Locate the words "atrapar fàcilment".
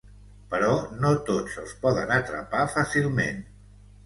2.17-3.45